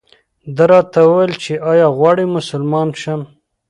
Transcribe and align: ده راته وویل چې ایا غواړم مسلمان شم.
ده 0.55 0.63
راته 0.71 0.99
وویل 1.05 1.33
چې 1.43 1.53
ایا 1.71 1.87
غواړم 1.97 2.29
مسلمان 2.37 2.87
شم. 3.01 3.21